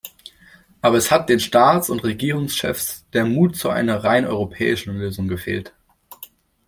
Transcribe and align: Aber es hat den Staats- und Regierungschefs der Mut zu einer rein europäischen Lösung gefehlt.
Aber 0.81 0.97
es 0.97 1.11
hat 1.11 1.29
den 1.29 1.39
Staats- 1.39 1.91
und 1.91 2.03
Regierungschefs 2.03 3.05
der 3.13 3.23
Mut 3.23 3.55
zu 3.55 3.69
einer 3.69 4.03
rein 4.03 4.25
europäischen 4.25 4.97
Lösung 4.97 5.27
gefehlt. 5.27 5.73